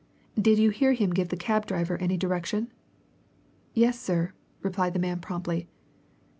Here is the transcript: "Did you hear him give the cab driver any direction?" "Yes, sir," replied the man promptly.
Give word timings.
"Did 0.35 0.57
you 0.57 0.71
hear 0.71 0.93
him 0.93 1.11
give 1.13 1.29
the 1.29 1.37
cab 1.37 1.67
driver 1.67 1.95
any 1.99 2.17
direction?" 2.17 2.71
"Yes, 3.75 3.99
sir," 3.99 4.33
replied 4.63 4.93
the 4.93 4.99
man 4.99 5.19
promptly. 5.19 5.69